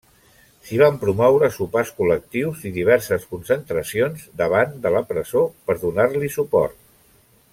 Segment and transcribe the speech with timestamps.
[0.67, 6.79] S'hi van promoure sopars col·lectius i diverses concentracions, davant de la presó, per donar-li suport.